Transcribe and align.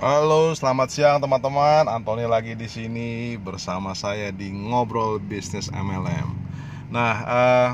Halo, 0.00 0.56
selamat 0.56 0.88
siang 0.88 1.20
teman-teman. 1.20 1.84
Antoni 1.84 2.24
lagi 2.24 2.56
di 2.56 2.64
sini 2.64 3.36
bersama 3.36 3.92
saya 3.92 4.32
di 4.32 4.48
ngobrol 4.48 5.20
bisnis 5.20 5.68
MLM. 5.68 6.32
Nah, 6.88 7.14
uh, 7.28 7.70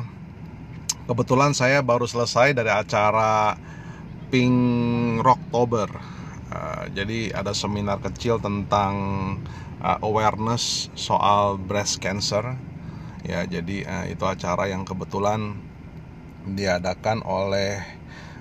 kebetulan 1.06 1.54
saya 1.54 1.78
baru 1.78 2.10
selesai 2.10 2.58
dari 2.58 2.74
acara 2.74 3.54
Pink 4.34 4.58
Rocktober. 5.22 5.86
Uh, 6.50 6.90
jadi 6.90 7.30
ada 7.38 7.54
seminar 7.54 8.02
kecil 8.02 8.42
tentang 8.42 8.98
uh, 9.78 10.02
awareness 10.02 10.90
soal 10.98 11.54
breast 11.54 12.02
cancer. 12.02 12.58
Ya, 13.22 13.46
jadi 13.46 13.86
uh, 13.86 14.06
itu 14.10 14.26
acara 14.26 14.66
yang 14.66 14.82
kebetulan 14.82 15.54
diadakan 16.50 17.22
oleh 17.22 17.78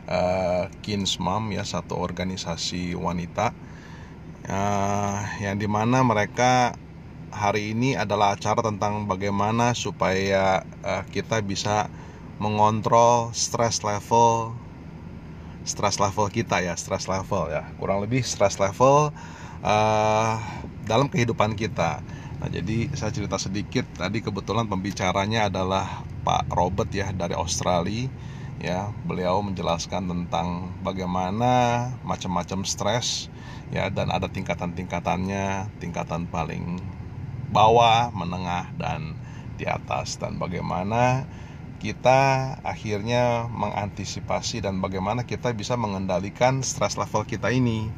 uh, 0.09 0.65
Kinsmam 0.81 1.53
ya 1.53 1.61
satu 1.61 1.93
organisasi 1.93 2.97
wanita 2.97 3.66
uh, 4.47 5.19
yang 5.43 5.59
di 5.59 5.67
mana 5.67 6.01
mereka 6.01 6.73
hari 7.29 7.75
ini 7.75 7.93
adalah 7.99 8.33
acara 8.33 8.63
tentang 8.63 9.05
bagaimana 9.05 9.75
supaya 9.75 10.63
uh, 10.81 11.03
kita 11.11 11.43
bisa 11.43 11.91
mengontrol 12.39 13.33
stress 13.35 13.83
level 13.83 14.55
stress 15.67 15.99
level 15.99 16.31
kita 16.31 16.63
ya 16.63 16.73
stress 16.79 17.11
level 17.11 17.51
ya. 17.51 17.67
Kurang 17.75 17.99
lebih 17.99 18.23
stress 18.23 18.55
level 18.55 19.11
uh, 19.61 20.33
dalam 20.87 21.11
kehidupan 21.11 21.59
kita. 21.59 21.99
Nah 22.39 22.47
jadi 22.47 22.87
saya 22.95 23.11
cerita 23.11 23.35
sedikit. 23.35 23.83
Tadi 23.99 24.23
kebetulan 24.23 24.71
pembicaranya 24.71 25.51
adalah 25.51 26.07
Pak 26.23 26.55
Robert 26.55 26.87
ya 26.95 27.11
dari 27.11 27.35
Australia 27.35 28.07
ya 28.57 28.89
beliau 29.05 29.41
menjelaskan 29.45 30.09
tentang 30.09 30.73
bagaimana 30.81 31.85
macam-macam 32.01 32.65
stres 32.65 33.29
ya 33.69 33.91
dan 33.93 34.09
ada 34.09 34.25
tingkatan-tingkatannya 34.31 35.69
tingkatan 35.77 36.25
paling 36.29 36.81
bawah 37.51 38.11
menengah 38.11 38.71
dan 38.75 39.15
di 39.57 39.65
atas. 39.65 40.21
Dan 40.21 40.37
bagaimana 40.37 41.25
kita 41.77 42.53
akhirnya 42.65 43.49
mengantisipasi 43.49 44.65
dan 44.65 44.81
bagaimana 44.81 45.25
kita 45.25 45.53
bisa 45.53 45.77
mengendalikan 45.77 46.61
stres 46.61 46.97
level 46.97 47.25
kita 47.25 47.49
ini. 47.53 47.89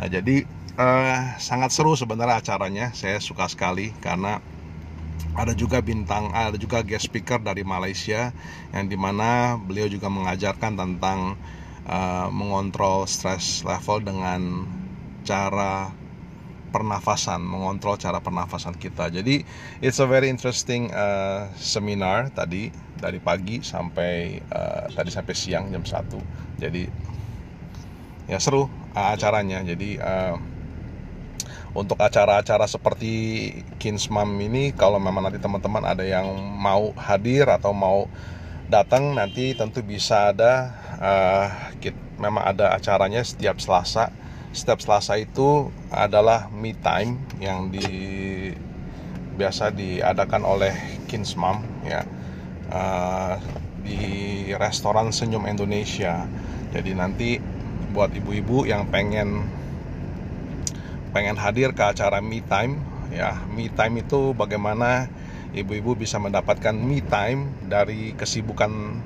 Nah 0.00 0.08
jadi 0.08 0.44
eh, 0.76 1.20
sangat 1.38 1.70
seru 1.72 1.94
sebenarnya 1.94 2.40
acaranya. 2.40 2.86
Saya 2.96 3.20
suka 3.20 3.48
sekali 3.48 3.92
karena 4.00 4.40
ada 5.34 5.52
juga 5.52 5.82
bintang 5.82 6.30
ada 6.30 6.54
juga 6.54 6.86
guest 6.86 7.10
speaker 7.10 7.42
dari 7.42 7.66
Malaysia 7.66 8.30
yang 8.70 8.86
di 8.86 8.94
mana 8.94 9.58
beliau 9.58 9.90
juga 9.90 10.06
mengajarkan 10.06 10.78
tentang 10.78 11.34
uh, 11.90 12.28
mengontrol 12.30 13.04
stress 13.10 13.66
level 13.66 14.02
dengan 14.02 14.66
cara 15.26 15.90
pernafasan, 16.74 17.38
mengontrol 17.38 17.94
cara 17.94 18.18
pernafasan 18.18 18.74
kita. 18.74 19.06
Jadi 19.06 19.46
it's 19.78 20.02
a 20.02 20.06
very 20.10 20.26
interesting 20.26 20.90
uh, 20.90 21.46
seminar 21.54 22.34
tadi 22.34 22.74
dari 22.98 23.22
pagi 23.22 23.62
sampai 23.62 24.42
uh, 24.50 24.90
tadi 24.90 25.10
sampai 25.14 25.34
siang 25.38 25.70
jam 25.70 25.86
1. 25.86 26.58
Jadi 26.58 26.82
ya 28.26 28.42
seru 28.42 28.66
uh, 28.66 29.08
acaranya. 29.14 29.62
Jadi 29.62 30.02
uh, 30.02 30.34
untuk 31.74 31.98
acara-acara 31.98 32.70
seperti 32.70 33.50
Kinsmam 33.82 34.30
ini 34.38 34.70
kalau 34.72 35.02
memang 35.02 35.26
nanti 35.26 35.42
teman-teman 35.42 35.82
ada 35.82 36.06
yang 36.06 36.26
mau 36.38 36.94
hadir 36.94 37.50
atau 37.50 37.74
mau 37.74 38.06
datang 38.70 39.12
nanti 39.18 39.52
tentu 39.52 39.84
bisa 39.84 40.32
ada 40.32 40.72
uh, 41.02 41.46
memang 42.16 42.46
ada 42.46 42.72
acaranya 42.72 43.20
setiap 43.26 43.58
Selasa 43.58 44.14
setiap 44.54 44.78
Selasa 44.78 45.18
itu 45.18 45.74
adalah 45.90 46.46
me 46.54 46.78
time 46.78 47.18
yang 47.42 47.74
di 47.74 47.90
biasa 49.34 49.74
diadakan 49.74 50.46
oleh 50.46 51.02
Kinsmam 51.10 51.58
ya 51.82 52.06
uh, 52.70 53.34
di 53.82 53.98
restoran 54.54 55.10
Senyum 55.10 55.50
Indonesia. 55.50 56.24
Jadi 56.70 56.94
nanti 56.94 57.42
buat 57.90 58.14
ibu-ibu 58.14 58.62
yang 58.62 58.86
pengen 58.94 59.42
pengen 61.14 61.38
hadir 61.38 61.70
ke 61.70 61.82
acara 61.86 62.18
me 62.18 62.42
time. 62.42 62.82
Ya 63.14 63.38
me 63.46 63.70
time 63.70 64.02
itu 64.02 64.34
bagaimana 64.34 65.06
ibu-ibu 65.54 65.94
bisa 65.94 66.18
mendapatkan 66.18 66.74
me 66.74 66.98
time 67.06 67.46
dari 67.70 68.18
kesibukan 68.18 68.98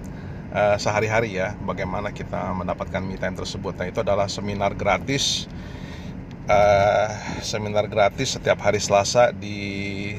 uh, 0.56 0.80
sehari-hari 0.80 1.36
ya. 1.36 1.52
Bagaimana 1.60 2.10
kita 2.16 2.56
mendapatkan 2.56 3.04
me 3.04 3.20
time 3.20 3.36
tersebut. 3.36 3.76
Nah 3.76 3.86
itu 3.92 4.00
adalah 4.00 4.32
seminar 4.32 4.72
gratis 4.72 5.44
uh, 6.48 7.12
seminar 7.44 7.86
gratis 7.86 8.40
setiap 8.40 8.58
hari 8.64 8.80
Selasa 8.80 9.30
di 9.30 10.16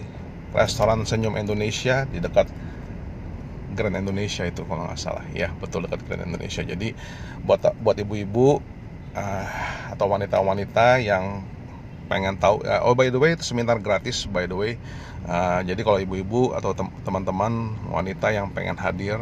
restoran 0.54 1.02
Senyum 1.04 1.34
Indonesia 1.36 2.06
di 2.06 2.22
dekat 2.22 2.46
Grand 3.74 3.94
Indonesia 3.98 4.46
itu 4.46 4.66
kalau 4.66 4.86
nggak 4.86 5.02
salah. 5.02 5.26
Ya 5.34 5.50
betul 5.58 5.90
dekat 5.90 6.06
Grand 6.06 6.26
Indonesia. 6.26 6.62
Jadi 6.62 6.94
buat 7.42 7.62
buat 7.82 7.98
ibu-ibu 7.98 8.62
uh, 9.18 9.48
atau 9.94 10.06
wanita-wanita 10.10 11.02
yang 11.02 11.42
pengen 12.10 12.42
tahu 12.42 12.66
uh, 12.66 12.82
oh 12.84 12.98
by 12.98 13.14
the 13.14 13.22
way 13.22 13.38
itu 13.38 13.46
seminar 13.46 13.78
gratis 13.80 14.26
by 14.26 14.50
the 14.50 14.58
way. 14.58 14.76
Uh, 15.30 15.62
jadi 15.62 15.86
kalau 15.86 16.02
ibu-ibu 16.02 16.58
atau 16.58 16.74
teman-teman 17.06 17.78
wanita 17.94 18.34
yang 18.34 18.50
pengen 18.50 18.74
hadir 18.82 19.22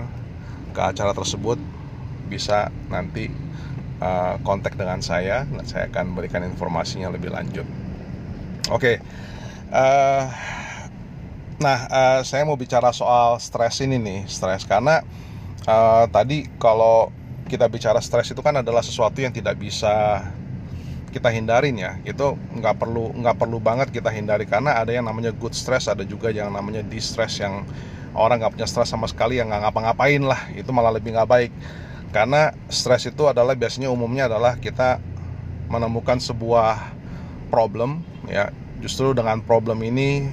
ke 0.71 0.79
acara 0.79 1.11
tersebut 1.11 1.59
bisa 2.31 2.71
nanti 2.87 3.27
uh, 3.99 4.39
kontak 4.41 4.79
dengan 4.79 5.03
saya. 5.03 5.43
Saya 5.67 5.91
akan 5.91 6.15
berikan 6.15 6.47
informasinya 6.47 7.11
lebih 7.11 7.35
lanjut. 7.35 7.67
Oke. 8.71 8.79
Okay. 8.79 8.95
uh, 9.75 10.31
nah 11.57 11.79
uh, 11.89 12.19
saya 12.21 12.45
mau 12.45 12.53
bicara 12.55 12.93
soal 12.95 13.41
stres 13.43 13.83
ini 13.83 13.99
nih 13.99 14.19
stres. 14.31 14.63
Karena 14.63 15.03
uh, 15.67 16.07
tadi 16.07 16.47
kalau 16.55 17.11
kita 17.47 17.67
bicara 17.71 17.99
stres 18.03 18.31
itu 18.31 18.39
kan 18.43 18.59
adalah 18.59 18.83
sesuatu 18.83 19.23
yang 19.23 19.31
tidak 19.31 19.55
bisa 19.59 20.23
kita 21.17 21.33
hindarin 21.33 21.75
ya. 21.81 21.97
Itu 22.05 22.37
nggak 22.37 22.77
perlu 22.77 23.11
nggak 23.17 23.35
perlu 23.41 23.57
banget 23.57 23.89
kita 23.89 24.13
hindari. 24.13 24.45
Karena 24.45 24.77
ada 24.77 24.93
yang 24.93 25.09
namanya 25.09 25.33
good 25.33 25.57
stress 25.57 25.89
ada 25.89 26.05
juga 26.05 26.29
yang 26.29 26.53
namanya 26.53 26.85
distress 26.85 27.41
yang 27.41 27.65
orang 28.13 28.37
nggak 28.41 28.53
punya 28.53 28.67
stres 28.69 28.93
sama 28.93 29.09
sekali 29.09 29.41
yang 29.41 29.49
nggak 29.49 29.67
ngapa-ngapain 29.67 30.21
lah. 30.21 30.41
Itu 30.53 30.69
malah 30.69 30.93
lebih 30.93 31.17
nggak 31.17 31.29
baik. 31.29 31.51
Karena 32.13 32.53
stres 32.69 33.09
itu 33.09 33.25
adalah 33.25 33.57
biasanya 33.57 33.89
umumnya 33.89 34.29
adalah 34.29 34.55
kita 34.61 35.01
menemukan 35.67 36.21
sebuah 36.21 36.93
problem 37.49 38.05
ya. 38.29 38.53
Justru 38.77 39.17
dengan 39.17 39.41
problem 39.41 39.81
ini 39.81 40.29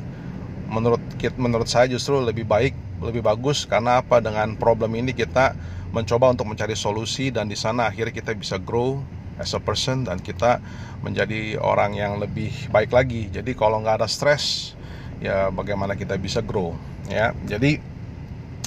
menurut 0.68 1.00
menurut 1.40 1.68
saya 1.68 1.88
justru 1.88 2.20
lebih 2.20 2.44
baik 2.44 2.76
lebih 3.00 3.24
bagus. 3.24 3.64
Karena 3.64 4.04
apa? 4.04 4.20
Dengan 4.20 4.54
problem 4.54 4.94
ini 4.94 5.16
kita 5.16 5.56
mencoba 5.94 6.34
untuk 6.34 6.50
mencari 6.50 6.74
solusi 6.74 7.30
dan 7.30 7.46
di 7.46 7.54
sana 7.54 7.86
akhirnya 7.86 8.10
kita 8.10 8.34
bisa 8.34 8.58
grow 8.58 8.98
as 9.38 9.52
a 9.54 9.60
person 9.60 10.06
dan 10.06 10.20
kita 10.22 10.62
menjadi 11.04 11.60
orang 11.60 11.94
yang 11.94 12.16
lebih 12.16 12.50
baik 12.72 12.90
lagi. 12.94 13.28
Jadi 13.28 13.52
kalau 13.52 13.82
nggak 13.82 14.04
ada 14.04 14.08
stres 14.08 14.76
ya 15.20 15.48
bagaimana 15.52 15.94
kita 15.94 16.16
bisa 16.16 16.40
grow 16.40 16.74
ya. 17.10 17.36
Jadi 17.44 17.94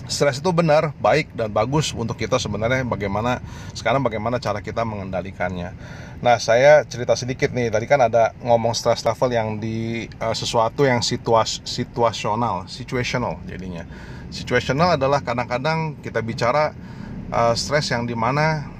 stres 0.07 0.39
itu 0.39 0.49
benar 0.55 0.95
baik 1.03 1.35
dan 1.35 1.51
bagus 1.51 1.91
untuk 1.91 2.15
kita 2.15 2.39
sebenarnya 2.39 2.87
bagaimana 2.87 3.43
sekarang 3.75 3.99
bagaimana 3.99 4.39
cara 4.39 4.63
kita 4.63 4.87
mengendalikannya. 4.87 5.75
Nah 6.23 6.37
saya 6.39 6.87
cerita 6.87 7.13
sedikit 7.13 7.51
nih. 7.51 7.67
Tadi 7.67 7.85
kan 7.85 7.99
ada 8.05 8.31
ngomong 8.39 8.71
stress 8.71 9.03
level 9.03 9.29
yang 9.35 9.59
di 9.59 10.07
uh, 10.23 10.33
sesuatu 10.33 10.87
yang 10.87 11.03
situas 11.03 11.59
situasional 11.67 12.65
situational 12.71 13.43
jadinya. 13.45 13.83
Situational 14.27 14.99
adalah 14.99 15.23
kadang-kadang 15.23 15.99
kita 16.03 16.19
bicara 16.23 16.71
uh, 17.31 17.55
stres 17.55 17.91
yang 17.91 18.07
di 18.07 18.15
mana 18.15 18.76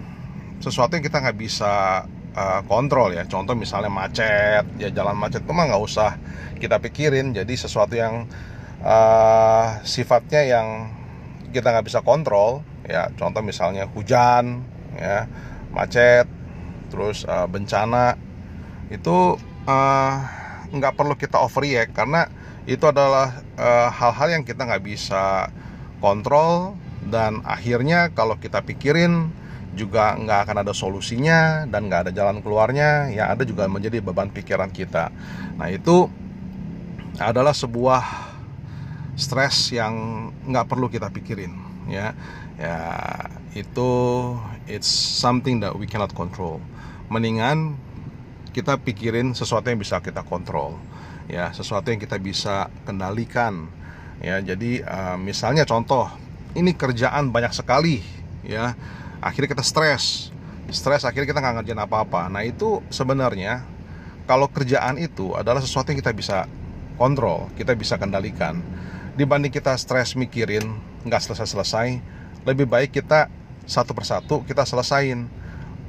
sesuatu 0.61 0.97
yang 0.97 1.05
kita 1.05 1.21
nggak 1.21 1.37
bisa 1.37 2.05
uh, 2.37 2.61
kontrol 2.65 3.13
ya. 3.13 3.25
Contoh 3.25 3.53
misalnya 3.57 3.89
macet 3.89 4.65
ya 4.77 4.89
jalan 4.93 5.17
macet 5.17 5.41
itu 5.45 5.53
mah 5.53 5.65
nggak 5.69 5.83
usah 5.83 6.17
kita 6.61 6.77
pikirin. 6.81 7.33
Jadi 7.33 7.53
sesuatu 7.57 7.97
yang 7.97 8.29
uh, 8.81 9.81
sifatnya 9.81 10.41
yang 10.45 10.67
kita 11.53 11.73
nggak 11.73 11.87
bisa 11.87 12.03
kontrol 12.03 12.61
ya 12.87 13.07
contoh 13.15 13.39
misalnya 13.39 13.87
hujan 13.87 14.63
ya 14.95 15.27
macet 15.71 16.27
terus 16.91 17.23
uh, 17.27 17.47
bencana 17.47 18.15
itu 18.91 19.35
uh, 19.67 20.13
nggak 20.71 20.93
perlu 20.93 21.15
kita 21.17 21.41
overreact. 21.41 21.93
Karena 21.95 22.29
itu 22.67 22.83
adalah 22.83 23.31
hal-hal 23.95 24.27
uh, 24.27 24.33
yang 24.35 24.43
kita 24.43 24.67
nggak 24.67 24.83
bisa 24.83 25.49
kontrol. 26.03 26.75
Dan 27.07 27.39
akhirnya 27.47 28.11
kalau 28.11 28.35
kita 28.35 28.67
pikirin 28.67 29.31
juga 29.77 30.17
nggak 30.17 30.39
akan 30.49 30.57
ada 30.65 30.73
solusinya 30.73 31.69
dan 31.69 31.85
nggak 31.85 32.09
ada 32.09 32.11
jalan 32.11 32.41
keluarnya 32.41 33.13
ya 33.13 33.29
ada 33.29 33.45
juga 33.45 33.69
menjadi 33.69 34.01
beban 34.01 34.33
pikiran 34.33 34.73
kita. 34.73 35.13
Nah 35.55 35.69
itu 35.69 36.09
adalah 37.21 37.53
sebuah 37.53 38.01
stres 39.13 39.69
yang 39.73 39.93
nggak 40.49 40.65
perlu 40.65 40.89
kita 40.89 41.13
pikirin 41.13 41.53
ya. 41.85 42.17
Ya 42.57 42.77
itu 43.53 43.89
it's 44.65 44.89
something 44.89 45.61
that 45.61 45.77
we 45.77 45.85
cannot 45.85 46.09
control. 46.17 46.57
Mendingan 47.13 47.77
kita 48.57 48.81
pikirin 48.81 49.37
sesuatu 49.37 49.69
yang 49.69 49.77
bisa 49.77 50.01
kita 50.01 50.25
kontrol 50.25 50.73
ya 51.27 51.51
sesuatu 51.51 51.91
yang 51.91 51.99
kita 52.01 52.17
bisa 52.17 52.71
kendalikan 52.87 53.67
ya. 54.23 54.41
Jadi 54.41 54.81
uh, 54.81 55.19
misalnya 55.19 55.67
contoh 55.67 56.09
ini 56.57 56.73
kerjaan 56.73 57.29
banyak 57.29 57.53
sekali 57.53 58.01
ya 58.47 58.73
akhirnya 59.23 59.53
kita 59.57 59.65
stres. 59.65 60.29
Stres 60.67 61.07
akhirnya 61.07 61.31
kita 61.31 61.39
nggak 61.39 61.55
ngerjain 61.63 61.81
apa-apa. 61.81 62.27
Nah 62.27 62.43
itu 62.43 62.83
sebenarnya 62.91 63.63
kalau 64.27 64.51
kerjaan 64.51 64.99
itu 64.99 65.31
adalah 65.31 65.63
sesuatu 65.63 65.95
yang 65.95 66.03
kita 66.03 66.11
bisa 66.11 66.37
kontrol 66.99 67.47
kita 67.55 67.77
bisa 67.77 67.95
kendalikan. 67.95 68.59
Dibanding 69.15 69.53
kita 69.53 69.73
stres 69.77 70.17
mikirin 70.17 70.65
nggak 71.05 71.21
selesai-selesai 71.23 72.01
lebih 72.43 72.67
baik 72.67 72.91
kita 72.91 73.29
satu 73.63 73.93
persatu 73.93 74.43
kita 74.43 74.65
selesain. 74.67 75.29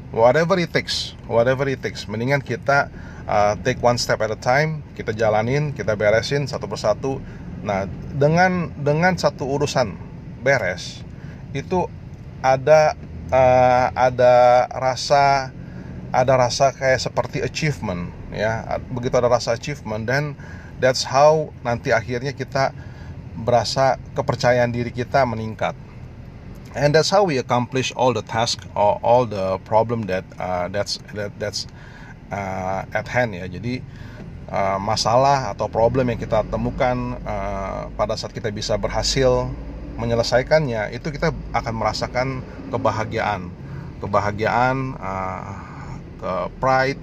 Whatever 0.08 0.56
it 0.56 0.72
takes 0.72 1.18
whatever 1.26 1.68
it 1.68 1.82
takes. 1.82 2.06
Mendingan 2.06 2.40
kita 2.40 2.88
uh, 3.28 3.58
take 3.60 3.80
one 3.82 3.98
step 3.98 4.22
at 4.24 4.32
a 4.32 4.38
time 4.38 4.86
kita 4.94 5.12
jalanin 5.12 5.74
kita 5.74 5.98
beresin 5.98 6.46
satu 6.46 6.70
persatu. 6.70 7.18
Nah 7.64 7.90
dengan 8.14 8.70
dengan 8.78 9.18
satu 9.18 9.48
urusan 9.48 9.96
beres 10.44 11.02
itu 11.52 11.88
ada 12.38 12.94
uh, 13.32 13.86
ada 13.92 14.66
rasa 14.72 15.52
ada 16.08 16.34
rasa 16.40 16.72
kayak 16.72 17.00
seperti 17.00 17.44
achievement 17.44 18.08
ya 18.32 18.80
begitu 18.88 19.16
ada 19.20 19.28
rasa 19.28 19.56
achievement 19.56 20.08
dan 20.08 20.32
that's 20.80 21.04
how 21.04 21.52
nanti 21.60 21.92
akhirnya 21.92 22.32
kita 22.32 22.72
berasa 23.38 24.00
kepercayaan 24.16 24.72
diri 24.72 24.90
kita 24.90 25.22
meningkat 25.28 25.76
and 26.74 26.94
that's 26.94 27.10
how 27.10 27.24
we 27.24 27.38
accomplish 27.38 27.92
all 27.96 28.12
the 28.12 28.24
task 28.24 28.64
or 28.74 29.00
all 29.02 29.24
the 29.24 29.58
problem 29.64 30.06
that 30.06 30.24
uh, 30.38 30.68
that's 30.68 30.98
that, 31.14 31.32
that's 31.38 31.66
uh, 32.32 32.84
at 32.92 33.08
hand 33.08 33.34
ya. 33.34 33.48
Jadi 33.48 33.80
uh, 34.52 34.78
masalah 34.80 35.52
atau 35.52 35.66
problem 35.66 36.12
yang 36.12 36.20
kita 36.20 36.44
temukan 36.48 37.16
uh, 37.24 37.88
pada 37.96 38.14
saat 38.14 38.32
kita 38.32 38.52
bisa 38.52 38.76
berhasil 38.76 39.48
menyelesaikannya, 39.98 40.94
itu 40.94 41.10
kita 41.10 41.34
akan 41.50 41.74
merasakan 41.74 42.40
kebahagiaan, 42.70 43.50
kebahagiaan, 43.98 44.94
uh, 44.96 45.58
ke 46.18 46.32
pride, 46.62 47.02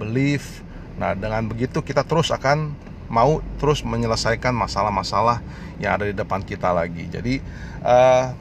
belief. 0.00 0.64
Nah, 0.96 1.12
dengan 1.12 1.44
begitu 1.44 1.84
kita 1.84 2.02
terus 2.02 2.32
akan 2.32 2.72
mau 3.12 3.44
terus 3.60 3.84
menyelesaikan 3.84 4.56
masalah-masalah 4.56 5.44
yang 5.76 6.00
ada 6.00 6.08
di 6.08 6.16
depan 6.16 6.40
kita 6.40 6.72
lagi. 6.72 7.04
Jadi, 7.12 7.44
uh, 7.84 8.32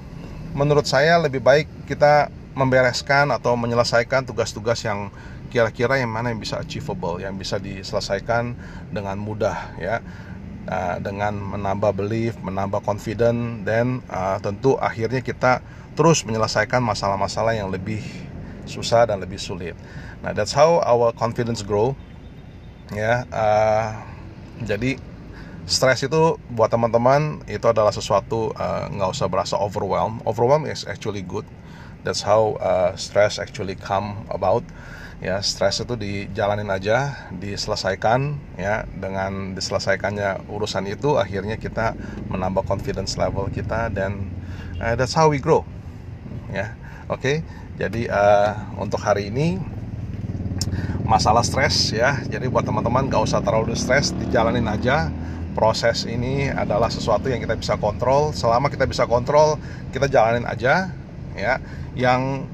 menurut 0.55 0.87
saya 0.87 1.19
lebih 1.19 1.43
baik 1.43 1.67
kita 1.87 2.31
membereskan 2.55 3.31
atau 3.31 3.55
menyelesaikan 3.55 4.27
tugas-tugas 4.27 4.83
yang 4.83 5.11
kira-kira 5.51 5.99
yang 5.99 6.11
mana 6.11 6.31
yang 6.31 6.39
bisa 6.39 6.59
achievable, 6.59 7.19
yang 7.19 7.35
bisa 7.35 7.59
diselesaikan 7.59 8.55
dengan 8.87 9.19
mudah 9.19 9.75
ya. 9.75 9.99
Uh, 10.61 11.01
dengan 11.01 11.33
menambah 11.33 11.97
belief, 11.97 12.37
menambah 12.37 12.85
confident 12.85 13.65
dan 13.65 14.05
uh, 14.13 14.37
tentu 14.37 14.77
akhirnya 14.77 15.25
kita 15.25 15.57
terus 15.97 16.21
menyelesaikan 16.21 16.85
masalah-masalah 16.85 17.57
yang 17.57 17.73
lebih 17.73 18.05
susah 18.69 19.09
dan 19.09 19.17
lebih 19.17 19.41
sulit. 19.41 19.73
Nah, 20.21 20.37
that's 20.37 20.53
how 20.53 20.77
our 20.85 21.09
confidence 21.17 21.65
grow. 21.65 21.97
Ya, 22.93 23.25
uh, 23.33 24.05
jadi 24.61 25.01
stres 25.65 26.05
itu 26.05 26.37
buat 26.53 26.69
teman-teman 26.69 27.41
itu 27.49 27.65
adalah 27.65 27.89
sesuatu 27.89 28.53
nggak 28.93 29.09
uh, 29.09 29.15
usah 29.17 29.25
berasa 29.25 29.57
overwhelm. 29.57 30.21
Overwhelm 30.29 30.69
is 30.69 30.85
actually 30.85 31.25
good. 31.25 31.49
That's 32.05 32.21
how 32.21 32.61
uh, 32.61 32.93
stress 33.01 33.41
actually 33.41 33.81
come 33.81 34.29
about 34.29 34.61
ya 35.21 35.37
stres 35.45 35.85
itu 35.85 35.93
dijalanin 35.93 36.67
aja 36.73 37.29
diselesaikan 37.31 38.35
ya. 38.57 38.83
Dengan 38.89 39.53
diselesaikannya 39.53 40.49
urusan 40.49 40.89
itu 40.89 41.21
akhirnya 41.21 41.61
kita 41.61 41.93
menambah 42.27 42.65
confidence 42.65 43.15
level 43.15 43.47
kita 43.53 43.93
dan 43.93 44.33
uh, 44.81 44.97
that's 44.97 45.13
how 45.13 45.29
we 45.29 45.37
grow 45.37 45.61
ya. 46.49 46.73
Oke 47.07 47.21
okay? 47.21 47.37
jadi 47.77 48.09
uh, 48.09 48.77
untuk 48.81 49.01
hari 49.01 49.29
ini 49.29 49.61
masalah 51.11 51.43
stres 51.43 51.91
ya. 51.91 52.23
Jadi 52.23 52.47
buat 52.47 52.63
teman-teman 52.63 53.11
gak 53.11 53.27
usah 53.27 53.43
terlalu 53.43 53.75
stres 53.75 54.15
dijalanin 54.15 54.63
aja. 54.69 55.11
Proses 55.51 56.07
ini 56.07 56.47
adalah 56.47 56.87
sesuatu 56.87 57.27
yang 57.27 57.43
kita 57.43 57.59
bisa 57.59 57.75
kontrol. 57.75 58.31
Selama 58.31 58.71
kita 58.71 58.87
bisa 58.87 59.03
kontrol 59.03 59.59
kita 59.91 60.07
jalanin 60.07 60.47
aja 60.47 60.95
ya. 61.35 61.59
Yang 61.91 62.47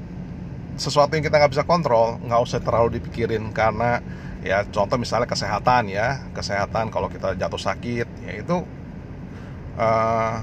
sesuatu 0.78 1.12
yang 1.18 1.26
kita 1.26 1.36
nggak 1.42 1.52
bisa 1.52 1.64
kontrol 1.66 2.16
nggak 2.22 2.40
usah 2.40 2.62
terlalu 2.62 3.02
dipikirin 3.02 3.50
karena 3.50 3.98
ya 4.46 4.62
contoh 4.70 4.94
misalnya 4.94 5.26
kesehatan 5.26 5.90
ya 5.90 6.22
kesehatan 6.32 6.94
kalau 6.94 7.10
kita 7.10 7.34
jatuh 7.34 7.58
sakit 7.58 8.06
ya 8.22 8.32
itu 8.38 8.62
uh, 9.74 10.38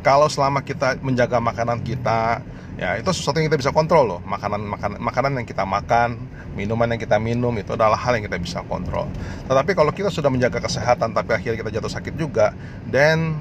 kalau 0.00 0.28
selama 0.32 0.64
kita 0.64 0.96
menjaga 1.04 1.40
makanan 1.40 1.84
kita 1.84 2.40
ya 2.80 2.96
itu 2.96 3.12
sesuatu 3.12 3.36
yang 3.36 3.52
kita 3.52 3.60
bisa 3.60 3.72
kontrol 3.76 4.04
loh. 4.08 4.20
Makanan 4.24 4.64
makanan 4.64 4.98
makanan 5.00 5.32
yang 5.36 5.46
kita 5.48 5.64
makan 5.68 6.16
minuman 6.56 6.88
yang 6.96 7.00
kita 7.00 7.20
minum 7.20 7.52
itu 7.60 7.76
adalah 7.76 8.00
hal 8.00 8.16
yang 8.16 8.24
kita 8.24 8.40
bisa 8.40 8.64
kontrol. 8.64 9.04
Tetapi 9.44 9.76
kalau 9.76 9.92
kita 9.92 10.08
sudah 10.08 10.32
menjaga 10.32 10.64
kesehatan 10.64 11.12
tapi 11.12 11.36
akhirnya 11.36 11.60
kita 11.60 11.70
jatuh 11.80 11.92
sakit 11.92 12.14
juga 12.16 12.56
then 12.88 13.36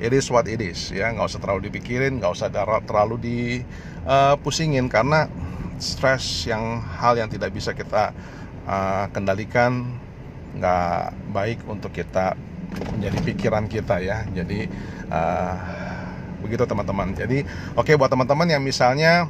it 0.00 0.12
is 0.14 0.28
what 0.32 0.48
it 0.48 0.60
is 0.62 0.92
ya. 0.94 1.10
Nggak 1.12 1.26
usah 1.32 1.40
terlalu 1.42 1.60
dipikirin 1.68 2.22
nggak 2.22 2.32
usah 2.32 2.48
terlalu 2.84 3.16
dipusingin 3.20 4.86
uh, 4.86 4.90
karena 4.92 5.20
stres 5.82 6.46
yang 6.46 6.78
hal 6.80 7.18
yang 7.18 7.26
tidak 7.26 7.50
bisa 7.50 7.74
kita 7.74 8.14
uh, 8.64 9.10
kendalikan 9.10 9.98
nggak 10.54 11.16
baik 11.32 11.58
untuk 11.66 11.90
kita 11.90 12.38
menjadi 12.96 13.18
pikiran 13.20 13.64
kita 13.66 14.00
ya. 14.00 14.24
Jadi 14.30 14.70
uh, 15.10 15.54
begitu 16.40 16.64
teman-teman. 16.64 17.14
Jadi 17.14 17.44
oke 17.74 17.92
okay, 17.92 17.94
buat 17.98 18.10
teman-teman 18.10 18.48
yang 18.48 18.62
misalnya 18.62 19.28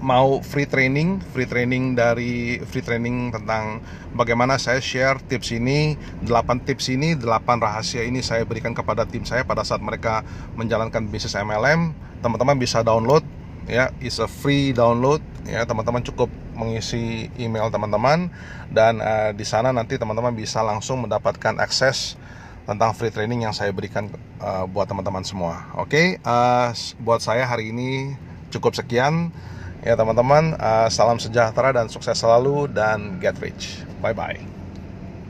mau 0.00 0.40
free 0.40 0.64
training, 0.64 1.20
free 1.32 1.44
training 1.44 1.94
dari 1.94 2.58
free 2.64 2.80
training 2.80 3.32
tentang 3.32 3.84
bagaimana 4.16 4.56
saya 4.56 4.80
share 4.80 5.20
tips 5.28 5.52
ini, 5.52 5.94
8 6.24 6.66
tips 6.66 6.88
ini, 6.92 7.14
8 7.14 7.60
rahasia 7.60 8.02
ini 8.04 8.24
saya 8.24 8.48
berikan 8.48 8.72
kepada 8.72 9.04
tim 9.04 9.22
saya 9.28 9.44
pada 9.44 9.62
saat 9.62 9.84
mereka 9.84 10.24
menjalankan 10.56 11.06
bisnis 11.08 11.36
MLM. 11.36 11.92
Teman-teman 12.24 12.56
bisa 12.56 12.80
download 12.80 13.24
ya, 13.68 13.92
is 14.00 14.18
a 14.18 14.28
free 14.28 14.72
download 14.72 15.20
ya, 15.44 15.64
teman-teman 15.68 16.00
cukup 16.04 16.32
mengisi 16.56 17.32
email 17.40 17.72
teman-teman 17.72 18.28
dan 18.68 19.00
uh, 19.00 19.32
di 19.32 19.48
sana 19.48 19.72
nanti 19.72 19.96
teman-teman 19.96 20.36
bisa 20.36 20.60
langsung 20.60 21.00
mendapatkan 21.04 21.56
akses 21.56 22.20
tentang 22.68 22.92
free 22.92 23.08
training 23.08 23.48
yang 23.48 23.54
saya 23.56 23.72
berikan 23.72 24.12
uh, 24.40 24.68
buat 24.68 24.86
teman-teman 24.86 25.24
semua. 25.24 25.72
Oke, 25.80 26.16
okay? 26.16 26.22
uh, 26.22 26.70
buat 27.00 27.24
saya 27.24 27.48
hari 27.48 27.72
ini 27.72 28.14
cukup 28.52 28.76
sekian. 28.76 29.32
Ya 29.80 29.96
teman-teman, 29.96 30.60
uh, 30.60 30.88
salam 30.92 31.16
sejahtera 31.16 31.72
dan 31.72 31.88
sukses 31.88 32.20
selalu 32.20 32.68
dan 32.68 33.16
get 33.16 33.40
rich. 33.40 33.88
Bye 33.96 34.12
bye. 34.12 34.59